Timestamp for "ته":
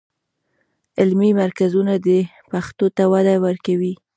2.95-3.03